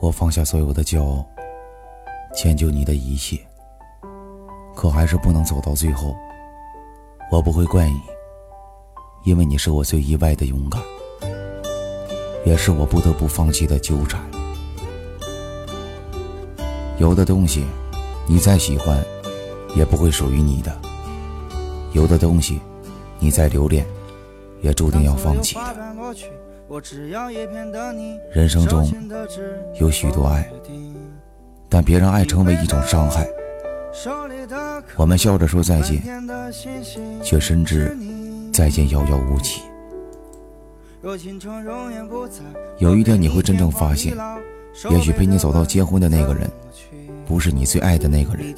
[0.00, 1.26] 我放下所有的骄傲，
[2.32, 3.36] 迁就你的一切，
[4.74, 6.14] 可还是不能走到最后。
[7.32, 8.00] 我不会怪你，
[9.24, 10.80] 因为你是我最意外的勇敢，
[12.46, 14.20] 也是我不得不放弃的纠缠。
[16.98, 17.66] 有的东西，
[18.26, 19.04] 你再喜欢，
[19.74, 20.70] 也不会属于你的；
[21.92, 22.60] 有的东西，
[23.18, 23.84] 你再留恋，
[24.62, 25.77] 也注定要放弃的。
[28.34, 28.86] 人生中
[29.80, 30.46] 有许多爱，
[31.66, 33.26] 但别让爱成为一种伤害。
[34.96, 36.02] 我们笑着说再见，
[37.22, 37.96] 却深知
[38.52, 39.62] 再见遥遥无期。
[42.78, 44.14] 有一天你会真正发现，
[44.90, 46.50] 也许陪你走到结婚的那个人，
[47.26, 48.54] 不是你最爱的那个人，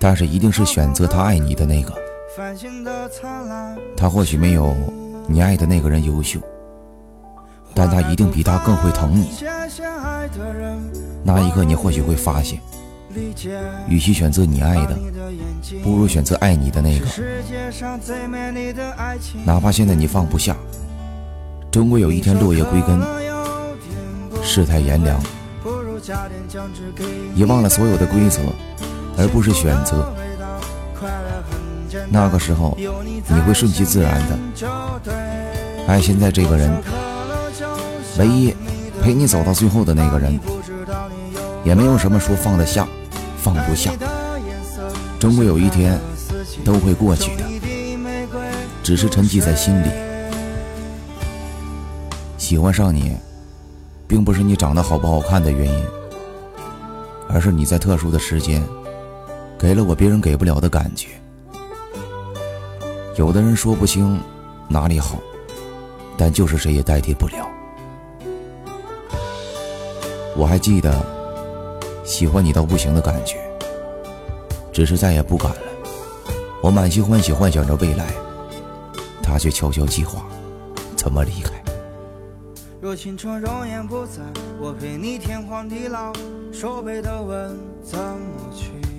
[0.00, 1.92] 但是一定是选择他爱你的那个。
[3.94, 4.74] 他或许没有
[5.28, 6.40] 你爱的那个人优秀，
[7.74, 9.30] 但他一定比他更会疼你。
[11.24, 12.60] 那一刻，你或许会发现。
[13.86, 14.98] 与其选择你爱的，
[15.82, 17.06] 不如选择爱你的那个。
[19.44, 20.56] 哪怕现在你放不下，
[21.70, 23.00] 终归有一天落叶归根，
[24.42, 25.20] 世态炎凉。
[27.34, 28.40] 遗忘了所有的规则，
[29.18, 30.12] 而不是选择。
[32.08, 34.38] 那个时候，你会顺其自然的
[35.86, 36.70] 爱现在这个人，
[38.18, 38.54] 唯一
[39.02, 40.38] 陪你走到最后的那个人，
[41.64, 42.86] 也没有什么说放得下。
[43.38, 43.90] 放不下，
[45.18, 45.98] 终归有一天
[46.64, 47.42] 都会过去的，
[48.84, 49.88] 只是沉寂在心里。
[52.38, 53.16] 喜欢上你，
[54.06, 55.84] 并不是你长得好不好看的原因，
[57.28, 58.62] 而是你在特殊的时间，
[59.58, 61.08] 给了我别人给不了的感觉。
[63.16, 64.20] 有的人说不清
[64.68, 65.18] 哪里好，
[66.16, 67.44] 但就是谁也代替不了。
[70.36, 70.92] 我还记得。
[72.04, 73.38] 喜欢你到不行的感觉，
[74.72, 75.62] 只是再也不敢了。
[76.60, 78.08] 我满心欢喜，幻想着未来，
[79.22, 80.26] 他却悄悄计划
[80.96, 81.52] 怎么离开。
[82.80, 84.20] 若青春容颜不在，
[84.60, 86.12] 我陪你天荒地老，
[86.52, 88.91] 手背的纹怎么去？